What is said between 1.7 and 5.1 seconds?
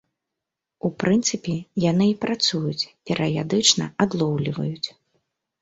яны і працуюць, перыядычна адлоўліваюць.